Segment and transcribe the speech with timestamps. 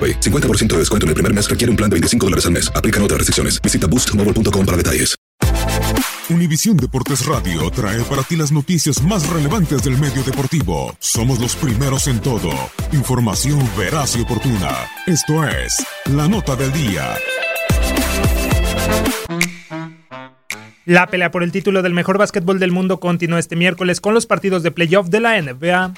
[0.00, 0.20] AroPay.
[0.20, 2.72] 50% de descuento en el primer mes requiere un plan de 25 dólares al mes.
[2.74, 3.60] Aplican otras restricciones.
[3.60, 5.20] Visita boostmobile.com para detalles.
[6.30, 10.94] Univisión Deportes Radio trae para ti las noticias más relevantes del medio deportivo.
[11.00, 12.52] Somos los primeros en todo.
[12.92, 14.70] Información veraz y oportuna.
[15.08, 17.16] Esto es La Nota del Día.
[20.84, 24.26] La pelea por el título del mejor básquetbol del mundo continúa este miércoles con los
[24.26, 25.94] partidos de playoff de la NBA.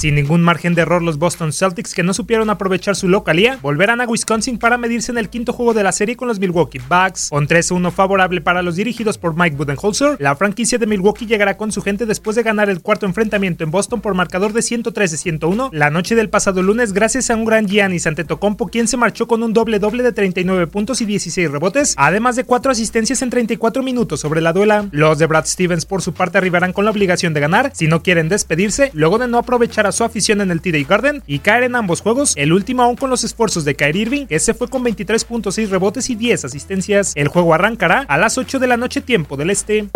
[0.00, 4.00] Sin ningún margen de error, los Boston Celtics, que no supieron aprovechar su localía, volverán
[4.00, 7.28] a Wisconsin para medirse en el quinto juego de la serie con los Milwaukee Bucks.
[7.28, 11.70] Con 3-1 favorable para los dirigidos por Mike Budenholzer, la franquicia de Milwaukee llegará con
[11.70, 15.90] su gente después de ganar el cuarto enfrentamiento en Boston por marcador de 113-101 la
[15.90, 19.52] noche del pasado lunes gracias a un gran Giannis Antetokounmpo quien se marchó con un
[19.52, 24.40] doble-doble de 39 puntos y 16 rebotes, además de 4 asistencias en 34 minutos sobre
[24.40, 24.88] la duela.
[24.92, 28.02] Los de Brad Stevens por su parte arribarán con la obligación de ganar si no
[28.02, 31.76] quieren despedirse, luego de no aprovechar su afición en el TD Garden y caer en
[31.76, 34.84] ambos juegos, el último aún con los esfuerzos de Kyrie Irving, que se fue con
[34.84, 37.12] 23.6 rebotes y 10 asistencias.
[37.16, 39.88] El juego arrancará a las 8 de la noche tiempo del este.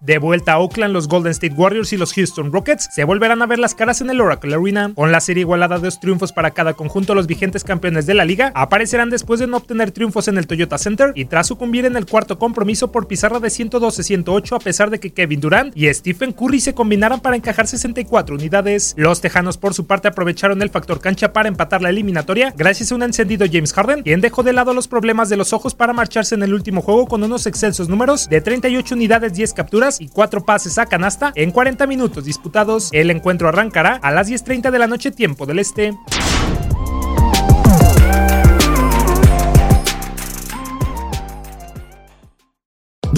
[0.00, 3.46] De vuelta a Oakland, los Golden State Warriors y los Houston Rockets se volverán a
[3.46, 4.92] ver las caras en el Oracle Arena.
[4.94, 8.24] Con la serie igualada de dos triunfos para cada conjunto, los vigentes campeones de la
[8.24, 11.96] liga aparecerán después de no obtener triunfos en el Toyota Center y tras sucumbir en
[11.96, 16.32] el cuarto compromiso por pizarra de 112-108 a pesar de que Kevin Durant y Stephen
[16.32, 18.94] Curry se combinaran para encajar 64 unidades.
[18.96, 22.94] Los Tejanos por su parte aprovecharon el factor cancha para empatar la eliminatoria gracias a
[22.94, 26.34] un encendido James Harden, quien dejó de lado los problemas de los ojos para marcharse
[26.34, 30.44] en el último juego con unos excelsos números de 38 unidades, 10 capturas y 4
[30.44, 32.88] pases a canasta en 40 minutos disputados.
[32.92, 35.94] El encuentro arrancará a las 10.30 de la noche tiempo del este.